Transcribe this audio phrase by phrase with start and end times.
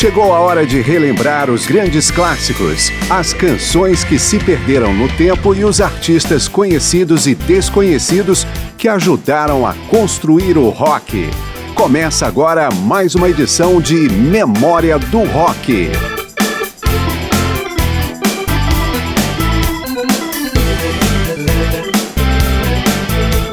[0.00, 5.54] Chegou a hora de relembrar os grandes clássicos, as canções que se perderam no tempo
[5.54, 8.46] e os artistas conhecidos e desconhecidos
[8.78, 11.28] que ajudaram a construir o rock.
[11.74, 15.90] Começa agora mais uma edição de Memória do Rock.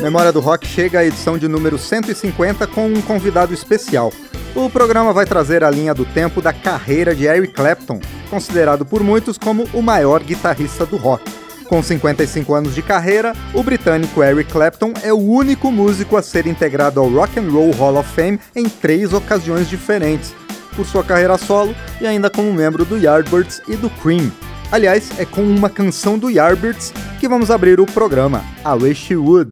[0.00, 4.10] Memória do Rock chega à edição de número 150 com um convidado especial.
[4.54, 9.02] O programa vai trazer a linha do tempo da carreira de Eric Clapton, considerado por
[9.02, 11.30] muitos como o maior guitarrista do rock.
[11.68, 16.46] Com 55 anos de carreira, o britânico Eric Clapton é o único músico a ser
[16.48, 20.34] integrado ao Rock and Roll Hall of Fame em três ocasiões diferentes,
[20.74, 24.32] por sua carreira solo e ainda como membro do Yardbirds e do Cream.
[24.72, 29.24] Aliás, é com uma canção do Yardbirds que vamos abrir o programa, I Wish You
[29.24, 29.50] Would.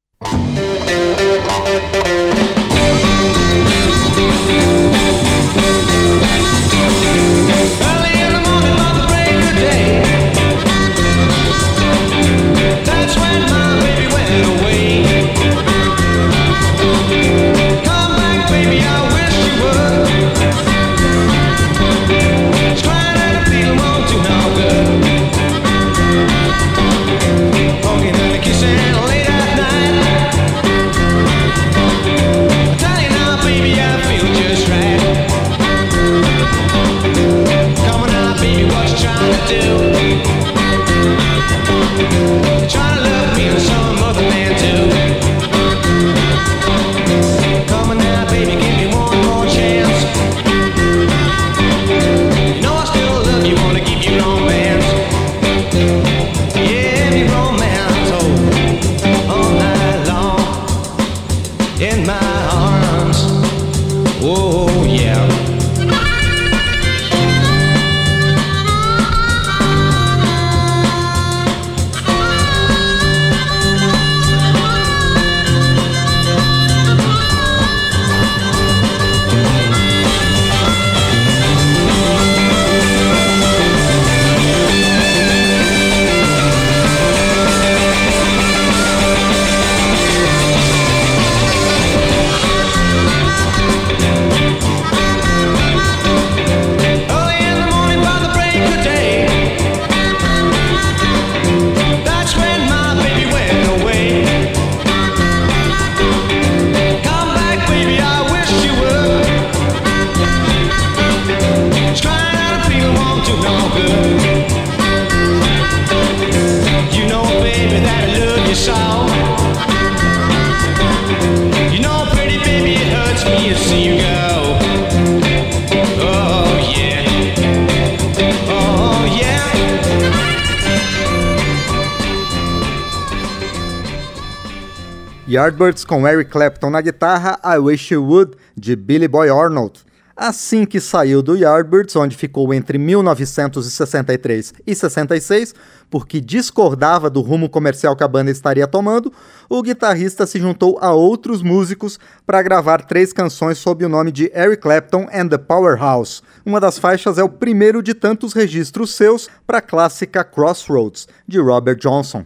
[135.29, 139.81] Yardbirds com Eric Clapton na guitarra, I Wish You Would, de Billy Boy Arnold.
[140.17, 145.55] Assim que saiu do Yardbirds, onde ficou entre 1963 e 66,
[145.91, 149.13] porque discordava do rumo comercial que a banda estaria tomando,
[149.51, 154.33] o guitarrista se juntou a outros músicos para gravar três canções sob o nome de
[154.35, 156.23] Eric Clapton and the Powerhouse.
[156.45, 161.39] Uma das faixas é o primeiro de tantos registros seus para a clássica Crossroads, de
[161.39, 162.25] Robert Johnson.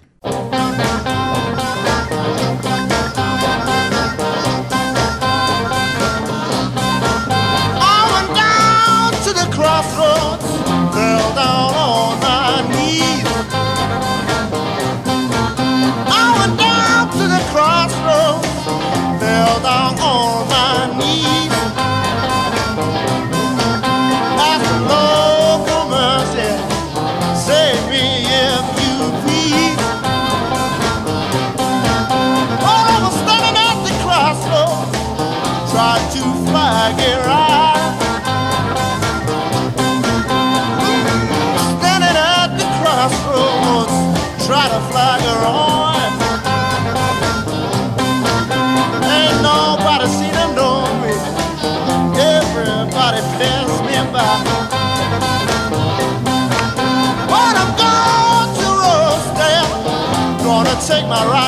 [60.86, 61.41] Take my rider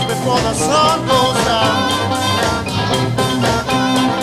[0.00, 1.92] before the sun goes down.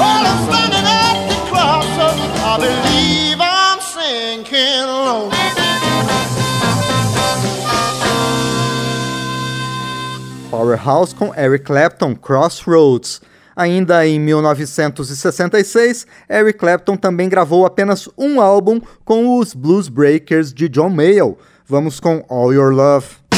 [0.01, 5.29] I'm standing at the crossroads, I believe I'm sinking low.
[10.49, 13.21] Powerhouse com Eric Clapton, Crossroads.
[13.55, 20.67] Ainda em 1966, Eric Clapton também gravou apenas um álbum com os Blues Breakers de
[20.69, 21.37] John Mayall.
[21.67, 23.28] Vamos com All Your Love.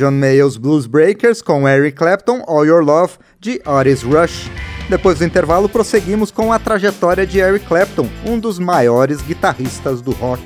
[0.00, 4.48] John Mayall's Blues Breakers com Eric Clapton, All Your Love, de Otis Rush.
[4.88, 10.12] Depois do intervalo, prosseguimos com a trajetória de Eric Clapton, um dos maiores guitarristas do
[10.12, 10.42] rock.